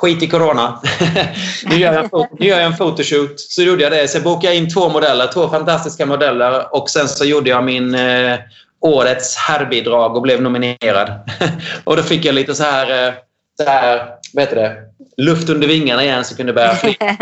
[0.01, 0.81] skit i corona.
[1.65, 3.41] nu, gör jag en, nu gör jag en photoshoot.
[3.41, 4.09] Så gjorde jag det.
[4.09, 7.95] Sen bokade jag in två modeller, två fantastiska modeller och sen så gjorde jag min
[7.95, 8.39] eh,
[8.81, 11.31] årets herrbidrag och blev nominerad.
[11.85, 13.15] och då fick jag lite så här eh,
[13.57, 14.77] så här, vad heter det,
[15.23, 17.17] luft under vingarna igen så kunde börja flyga.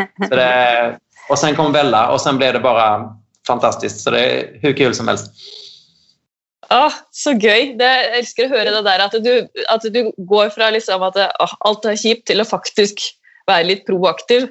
[1.31, 3.03] och sen kom Bella och sen blev det bara
[3.47, 4.01] fantastiskt.
[4.01, 5.33] Så det är hur kul som helst.
[6.69, 7.77] Ah, så gøy.
[7.79, 9.33] Det, jeg elsker å høre det der at du,
[9.71, 13.03] at du går från liksom at ah, alt er kjipt, til å faktisk
[13.47, 14.49] være litt proaktiv.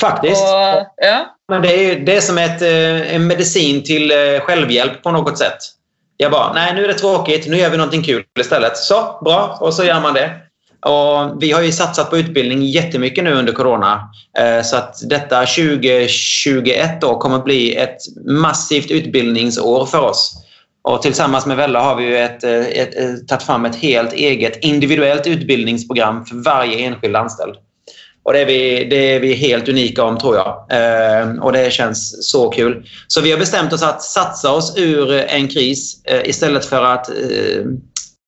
[0.00, 0.42] Faktiskt.
[0.42, 1.18] Og, ja.
[1.48, 5.38] Men det är, det är som ett, eh, en medicin till eh, självhjälp på något
[5.38, 5.58] sätt.
[6.16, 8.76] Jag bara, nej nu är det tråkigt, nu gör vi någonting kul istället.
[8.76, 9.58] Så, bra.
[9.60, 10.30] Och så gör man det.
[10.80, 14.10] Och vi har ju satsat på utbildning jättemycket nu under Corona.
[14.38, 20.34] Eh, Så att detta 2021 då kommer bli ett massivt utbildningsår för oss.
[20.82, 24.12] Och tillsammans med Vella har vi ju ett, eh, ett, ett, tagit fram ett helt
[24.12, 27.54] eget individuellt utbildningsprogram för varje enskild anställd.
[28.22, 30.66] Och det är, vi, det är vi helt unika om, tror jag.
[30.70, 32.86] Eh, och Det känns så kul.
[33.06, 37.08] Så vi har bestämt oss att satsa oss ur en kris eh, istället för att
[37.08, 37.64] eh,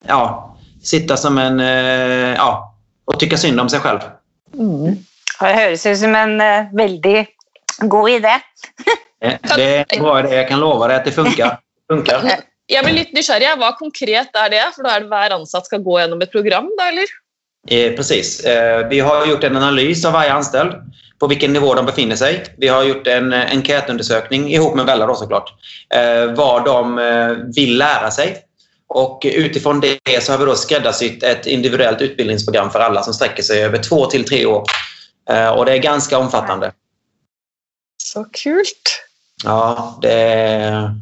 [0.09, 1.61] ja, sitta som en...
[1.61, 3.99] Eh, ja, och tycka synd om sig själv.
[4.55, 4.97] Mm.
[5.41, 7.27] Det høres ut som en eh, veldig
[7.79, 8.33] god idé.
[9.25, 10.37] Eh, Det är en bra idé.
[10.37, 11.59] Jag kan lova dig att det funkar.
[11.93, 12.27] funkar.
[12.71, 13.53] Jeg blir litt nysgjerrig.
[13.61, 14.63] Hva konkret er det?
[14.77, 17.11] For da er det hver ansatt skal gå gjennom et program, da, eller?
[17.69, 18.41] Eh, precis.
[18.45, 20.79] Eh, vi har gjort en analys av varje anställd
[21.19, 22.45] på vilken nivå de befinner sig.
[22.59, 25.53] Vi har gjort en eh, enkätundersökning ihop med Vella då såklart.
[25.95, 28.37] Eh, vad de eh, vill lära sig.
[28.89, 33.43] Och utifrån det så har vi då skräddarsytt ett individuellt utbildningsprogram för alla som sträcker
[33.43, 34.65] sig över två till tre år.
[35.31, 36.73] Eh, och det är ganska omfattande.
[38.03, 39.03] Så kult.
[39.45, 40.95] Ja, det,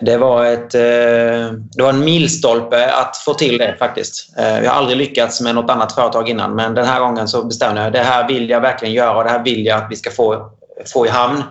[0.00, 4.38] det, var ett, eh, det var en milstolpe att få till det faktiskt.
[4.38, 7.44] Eh, Vi har aldrig lyckats med något annat företag innan men den här gången så
[7.44, 9.96] bestämde jag det här vill jag verkligen göra och det här vill jag att vi
[9.96, 10.50] ska få,
[10.92, 11.42] få i hamn.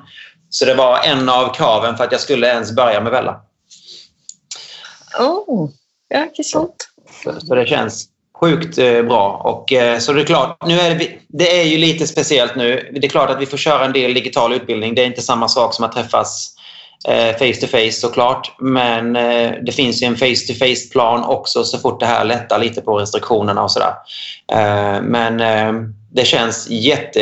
[0.49, 3.41] Så det var en av kraven för att jag skulle ens börja med Vella.
[5.19, 5.69] Oh.
[6.10, 6.88] Ja, sant?
[7.23, 8.06] Så, så det känns
[8.41, 9.41] sjukt eh, bra.
[9.43, 12.91] Och, så det är klart, nu är det, det är ju lite speciellt nu.
[12.93, 14.95] Det är klart att vi får köra en del digital utbildning.
[14.95, 16.56] Det är inte samma sak som att träffas
[17.39, 18.55] face to face såklart.
[18.59, 22.59] Men eh, det finns ju en face to face-plan också så fort det här lättar
[22.59, 23.93] lite på restriktionerna och sådär.
[24.51, 25.73] Eh, men eh,
[26.11, 27.19] det känns jätte,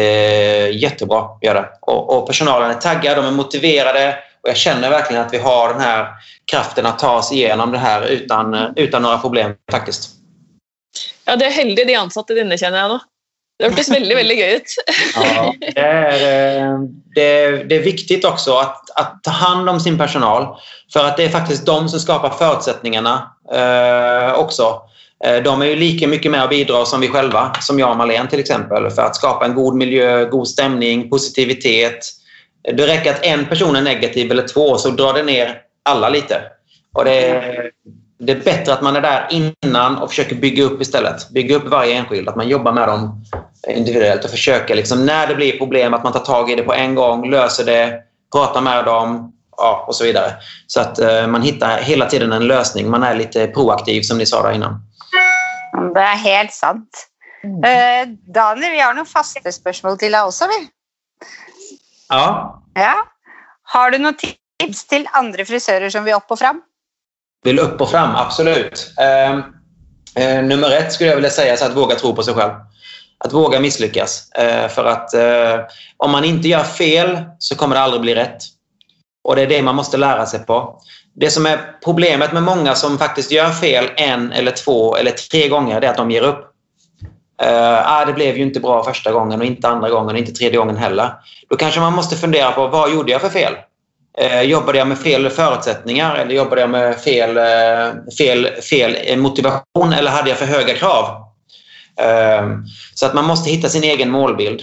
[0.74, 1.26] jättebra.
[1.42, 1.70] Gör det.
[1.82, 5.74] Och, och personalen är taggad, de är motiverade och jag känner verkligen att vi har
[5.74, 6.08] den här
[6.52, 10.10] kraften att ta oss igenom det här utan, utan några problem faktiskt.
[11.26, 13.00] Ja, det er heldig de ansatte dine, kjenner jeg nå.
[13.60, 14.76] Det har veldig, väldigt, gøy ut.
[15.16, 16.80] Ja, det, är, eh,
[17.16, 20.56] det, det är viktigt också att, att ta hand om sin personal.
[20.94, 24.82] För att det är faktiskt de som skapar förutsättningarna eh, också.
[25.26, 27.98] Eh, de är ju lika mycket med och bidrar som vi själva, som jag och
[27.98, 32.00] Marlene till exempel, för att skapa en god miljö, god stämning, positivitet.
[32.74, 36.42] Det räcker att en person är negativ eller två så drar det ner alla lite.
[36.94, 37.72] Och det, är,
[38.20, 41.30] det är bättre att man är där innan och försöker bygga upp istället.
[41.30, 43.26] Bygga upp varje enskild, att man jobbar med dem
[43.68, 46.74] individuellt och försöker liksom, när det blir problem att man tar tag i det på
[46.74, 48.00] en gång, löser det,
[48.32, 50.34] pratar med dem ja, och så vidare.
[50.68, 52.90] Så att eh, man hittar hela tiden en lösning.
[52.90, 54.86] Man är lite proaktiv som ni sa där innan.
[55.94, 57.06] Det er helt sant.
[57.44, 60.60] Eh, Daniel, vi har noen faste spørsmål til deg også, vi.
[62.10, 62.96] Ja, Ja.
[63.70, 66.64] Har du noen tips til andre frisører som vil opp og fram?
[67.44, 68.94] vill upp och fram, absolut.
[68.98, 69.34] Eh,
[70.24, 72.52] eh, nummer ett skulle jag vilja säga är att våga tro på sig själv.
[73.26, 74.32] Att våga misslyckas.
[74.32, 75.60] Eh, för att eh,
[75.98, 78.44] om man inte gör fel så kommer det aldrig bli rätt.
[79.24, 80.82] Och det är det man måste lära sig på.
[81.16, 85.48] Det som är problemet med många som faktiskt gör fel en eller två eller tre
[85.48, 86.46] gånger det är att de ger upp.
[87.44, 90.32] Uh, ah, det blev ju inte bra första gången och inte andra gången och inte
[90.32, 91.12] tredje gången heller.
[91.50, 93.54] Då kanske man måste fundera på vad gjorde jag för fel?
[94.22, 99.94] Uh, jobbade jag med fel förutsättningar eller jobbade jag med fel, uh, fel, fel motivation
[99.94, 101.29] eller hade jag för höga krav?
[102.00, 104.62] Ehm, så att man måste hitta sin egen målbild.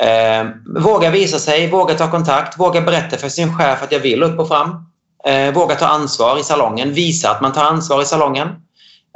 [0.00, 0.48] Ehm,
[0.82, 4.38] våga visa sig, våga ta kontakt, våga berätta för sin chef att jag vill upp
[4.38, 4.86] och fram.
[5.24, 8.48] Ehm, våga ta ansvar i salongen, visa att man tar ansvar i salongen.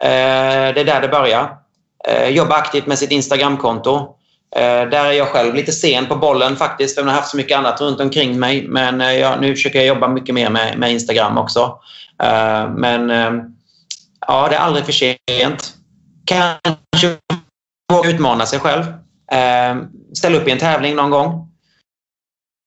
[0.03, 1.57] det är där det börjar.
[2.29, 4.17] Jobba aktivt med sitt Instagramkonto.
[4.91, 7.59] Där är jag själv lite sen på bollen faktiskt, för jag har haft så mycket
[7.59, 8.69] annat runt omkring mig.
[8.69, 11.79] Men eh, jag, nu försöker jag jobba mycket mer med, med Instagram också.
[12.77, 13.11] Men
[14.27, 15.75] ja, det är aldrig för sent.
[16.25, 17.17] Kanske
[17.93, 18.83] våga utmana sig själv.
[19.33, 19.77] Eh,
[20.15, 21.49] ställa upp i en tävling någon gång.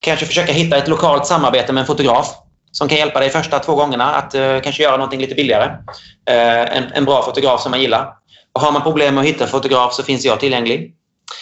[0.00, 2.34] Kanske försöka hitta ett lokalt samarbete med en fotograf
[2.72, 5.64] som kan hjälpa dig första två gångerna att eh, kanske göra någonting lite billigare.
[6.28, 8.12] Eh, en, en bra fotograf som man gillar.
[8.52, 10.94] Och har man problem med att hitta en fotograf så finns jag tillgänglig.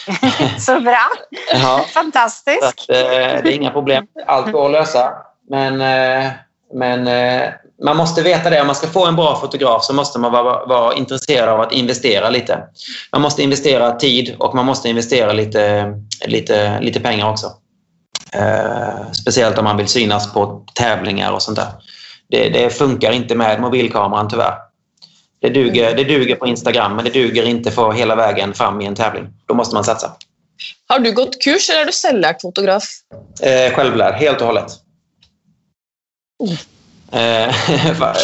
[0.58, 1.08] Så bra!
[1.52, 2.62] Ja, så Fantastisk!
[2.62, 2.96] att, eh,
[3.42, 4.06] det är inga problem.
[4.26, 5.12] Allt går att lösa.
[5.50, 6.30] Men, eh,
[6.74, 7.08] men
[7.84, 8.60] man måste veta det.
[8.60, 11.72] Om man ska få en bra fotograf så måste man vara, vara intresserad av att
[11.72, 12.60] investera lite.
[13.12, 15.94] Man måste investera tid och man måste investera lite,
[16.26, 17.52] lite, lite pengar också.
[18.32, 21.68] Eh, speciellt om man vill synas på tävlingar och sånt där.
[22.30, 24.54] Det, det funkar inte med mobilkameran tyvärr.
[25.40, 28.86] Det duger, det duger på Instagram men det duger inte för hela vägen fram i
[28.86, 29.26] en tävling.
[29.46, 30.12] Då måste man satsa.
[30.88, 32.84] Har du gått kurs eller är du självlärd fotograf?
[33.42, 34.72] Eh, självlärd, helt och hållet.
[37.14, 37.54] Eh,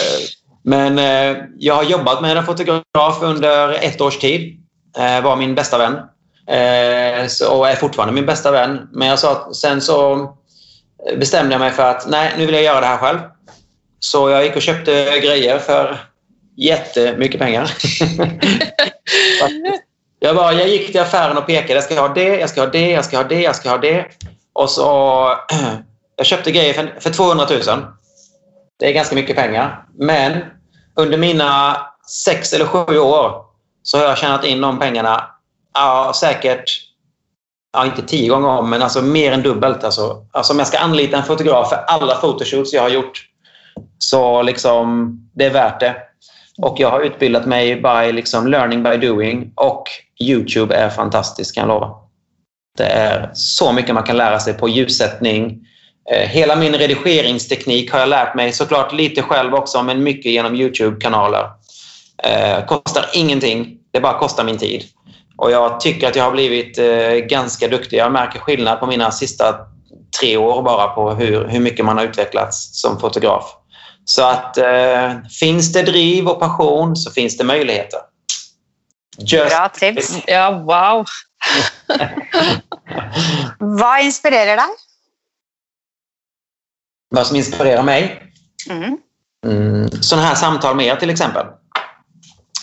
[0.62, 4.60] men eh, jag har jobbat med en fotograf under ett års tid.
[4.98, 5.96] Eh, var min bästa vän.
[7.50, 8.88] Och är fortfarande min bästa vän.
[8.92, 10.28] Men jag sa att sen så
[11.16, 13.18] bestämde jag mig för att nej, nu vill jag göra det här själv.
[14.00, 15.98] Så jag gick och köpte grejer för
[16.56, 17.70] jättemycket pengar.
[20.20, 21.74] jag, bara, jag gick till affären och pekade.
[21.74, 23.78] Jag ska ha det, jag ska ha det, jag ska ha det, jag ska ha
[23.78, 24.06] det.
[24.52, 25.28] Och så...
[26.16, 27.60] Jag köpte grejer för, för 200 000.
[28.80, 29.84] Det är ganska mycket pengar.
[29.98, 30.40] Men
[30.94, 31.76] under mina
[32.24, 33.44] sex eller sju år
[33.82, 35.24] så har jag tjänat in de pengarna
[35.74, 36.64] ja, säkert
[37.72, 39.84] ja, inte tio gånger om, men alltså mer än dubbelt.
[39.84, 43.26] Alltså, alltså om jag ska anlita en fotograf för alla fotoshoots jag har gjort
[43.98, 45.96] så liksom, det är värt det.
[46.58, 49.84] Och jag har utbildat mig by liksom learning by doing och
[50.20, 51.94] Youtube är fantastiskt kan jag lova.
[52.76, 55.66] Det är så mycket man kan lära sig på ljussättning.
[56.10, 60.54] Eh, hela min redigeringsteknik har jag lärt mig såklart lite själv också men mycket genom
[60.54, 61.50] Youtube-kanaler.
[62.22, 64.84] Eh, kostar ingenting, det bara kostar min tid.
[65.36, 67.96] Och jag tycker att jag har blivit eh, ganska duktig.
[67.96, 69.56] Jag märker skillnad på mina sista
[70.20, 73.56] tre år bara på hur, hur mycket man har utvecklats som fotograf.
[74.04, 78.00] Så att eh, finns det driv och passion så finns det möjligheter.
[79.18, 80.18] Just Bra tips.
[80.26, 81.06] Ja, wow.
[83.80, 84.66] Vad inspirerar dig?
[87.10, 88.22] Vad som inspirerar mig?
[88.70, 88.98] Mm.
[89.46, 91.46] Mm, sådana här samtal med er till exempel.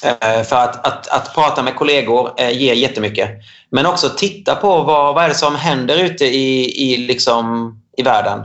[0.03, 3.29] Eh, för att, att, att prata med kollegor eh, ger jättemycket.
[3.69, 8.03] Men också titta på vad, vad är det som händer ute i, i, liksom, i
[8.03, 8.43] världen.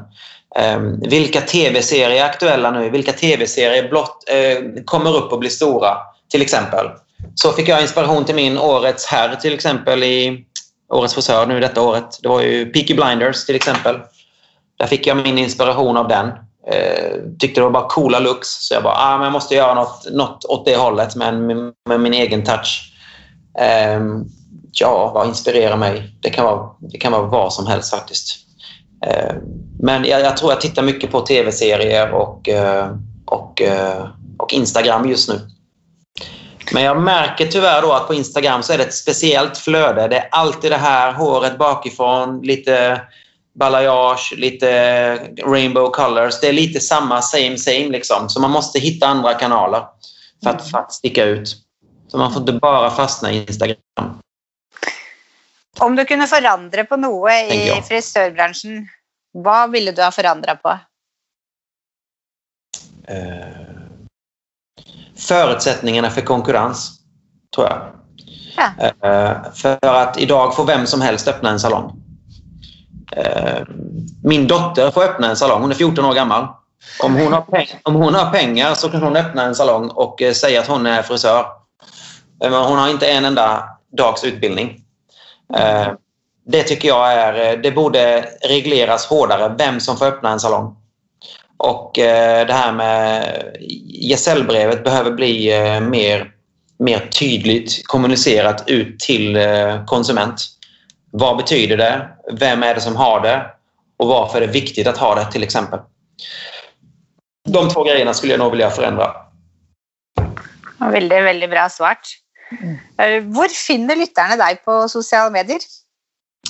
[0.77, 2.91] Um, vilka tv-serier är aktuella nu?
[2.91, 5.97] Vilka tv-serier blott, uh, kommer upp och blir stora?
[6.31, 6.87] Till exempel.
[7.35, 10.45] Så fick jag inspiration till min Årets herr till exempel i
[10.88, 12.19] Årets frisör nu detta året.
[12.23, 13.97] Det var ju Peaky Blinders till exempel.
[14.83, 16.29] Där fick jag min inspiration av den.
[16.66, 18.49] Eh, tyckte det var bara coola looks.
[18.49, 21.73] Så jag bara, ah, men jag måste göra något, något åt det hållet med, med,
[21.88, 22.92] med min egen touch.
[23.59, 24.01] Eh,
[24.73, 26.16] ja, vad inspirerar mig?
[26.23, 28.37] Det kan vara, det kan vara vad som helst faktiskt.
[29.07, 29.35] Eh,
[29.81, 34.07] men jag, jag, tror jag tittar mycket på tv-serier och, eh, och, eh,
[34.38, 35.40] och Instagram just nu.
[36.73, 40.09] Men jag märker tyvärr då att på Instagram så är det ett speciellt flöde.
[40.09, 43.01] Det är alltid det här håret bakifrån, lite
[43.55, 46.41] balayage, lite rainbow colors.
[46.41, 48.29] Det är lite samma same same liksom.
[48.29, 49.85] Så man måste hitta andra kanaler
[50.43, 51.57] för att, för att sticka ut.
[52.09, 53.77] Så man får inte bara fastna i Instagram.
[55.79, 58.88] Om du kunde förändra på något i frisörbranschen,
[59.33, 60.79] vad ville du ha förändrat på?
[63.09, 63.47] Eh,
[65.17, 67.01] förutsättningarna för konkurrens,
[67.55, 67.93] tror jag.
[68.57, 69.09] Ja.
[69.09, 72.02] Eh, för att idag får vem som helst öppna en salong.
[73.16, 73.62] Eh,
[74.25, 75.61] min dotter får öppna en salong.
[75.62, 76.46] Hon är 14 år gammal.
[77.03, 80.22] Om hon har, peng om hon har pengar så kan hon öppna en salong och
[80.22, 81.46] eh, säga att hon är frisör.
[82.44, 83.64] Eh, men hon har inte en enda
[83.96, 84.81] dags utbildning.
[85.55, 85.88] Eh,
[86.46, 90.77] det tycker jag är, eh, det borde regleras hårdare vem som får öppna en salong.
[91.57, 93.42] Och eh, det här med
[93.88, 96.31] gesällbrevet behöver bli eh, mer,
[96.79, 100.40] mer tydligt kommunicerat ut till eh, konsument.
[101.14, 102.09] Vad betyder det?
[102.33, 103.46] Vem är det som har det?
[103.96, 105.79] Och varför är det viktigt att ha det till exempel?
[107.48, 109.12] De två grejerna skulle jag nog vilja förändra.
[110.79, 112.09] Väldigt, väldigt bra svart.
[112.98, 113.33] Mm.
[113.33, 115.59] Var finner lytterne dig på sociala medier?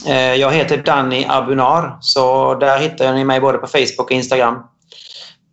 [0.06, 4.62] Eh, jag heter Danny Abunar, så där hittar ni mig både på Facebook och Instagram.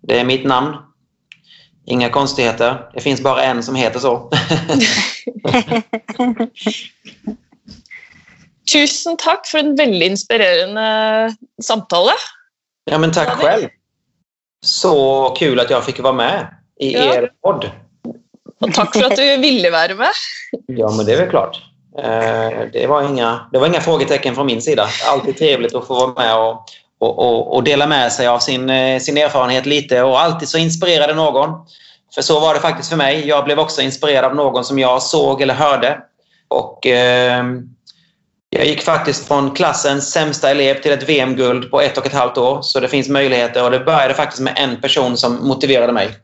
[0.02, 0.76] Det är mitt namn.
[1.86, 2.90] Inga konstigheter.
[2.94, 4.32] Det finns bara en som heter så.
[8.74, 12.08] Tusen tack för en väldigt inspirerande samtal.
[12.92, 13.68] Ja, men tack själv.
[14.66, 16.48] Så kul att jag fick vara med
[16.80, 17.14] i ja.
[17.14, 17.72] er podd.
[18.62, 20.10] Och tack för att du ville vara med.
[20.68, 21.62] Ja, men det är väl klart.
[21.98, 24.88] Eh, det var inga, det var inga frågetecken från min sida.
[25.06, 26.66] Alltid trevligt att få vara med och,
[27.00, 30.58] och, och, och dela med sig av sin, eh, sin erfarenhet lite och alltid så
[30.58, 31.50] inspirerade någon.
[32.16, 33.28] För så var det faktiskt för mig.
[33.28, 36.00] Jag blev också inspirerad av någon som jag såg eller hörde.
[36.48, 37.44] Och eh,
[38.50, 42.38] Jag gick faktiskt från klassens sämsta elev till ett VM-guld på ett och ett halvt
[42.38, 42.62] år.
[42.62, 46.18] Så det finns möjligheter och det började faktiskt med en person som motiverade mig.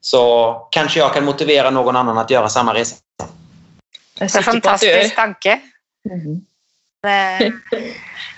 [0.00, 2.96] Så kanske jag kan motivera någon annan att göra samma resa.
[4.18, 5.60] Det är fantastisk tanke.
[6.10, 6.40] Mm.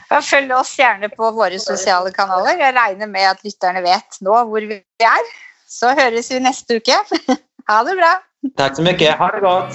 [0.08, 2.58] Ja, följ oss gärna på våra sociala kanaler.
[2.58, 5.50] Jag räknar med att lyssnarna vet nu var vi är.
[5.66, 6.92] Så hörs vi nästa vecka.
[7.66, 8.22] Ha det bra!
[8.56, 9.18] Tack så mycket.
[9.18, 9.74] Ha det gott!